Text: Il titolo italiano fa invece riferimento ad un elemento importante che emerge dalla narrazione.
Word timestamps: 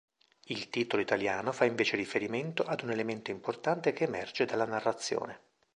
Il 0.45 0.69
titolo 0.69 0.99
italiano 0.99 1.51
fa 1.51 1.65
invece 1.65 1.95
riferimento 1.95 2.63
ad 2.63 2.81
un 2.81 2.89
elemento 2.89 3.29
importante 3.29 3.93
che 3.93 4.05
emerge 4.05 4.45
dalla 4.45 4.65
narrazione. 4.65 5.39